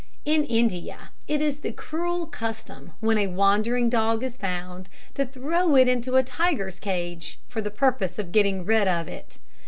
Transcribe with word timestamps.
In 0.25 0.45
India 0.45 1.09
it 1.27 1.41
is 1.43 1.59
the 1.59 1.71
cruel 1.71 2.25
custom, 2.25 2.93
when 3.01 3.19
a 3.19 3.27
wandering 3.27 3.87
dog 3.87 4.23
is 4.23 4.35
found, 4.35 4.89
to 5.13 5.27
throw 5.27 5.75
it 5.75 5.87
into 5.87 6.15
a 6.15 6.23
tiger's 6.23 6.79
cage 6.79 7.37
for 7.47 7.61
the 7.61 7.69
purpose 7.69 8.17
of 8.17 8.31
getting 8.31 8.65
rid 8.65 8.87
of 8.87 9.07
it. 9.07 9.37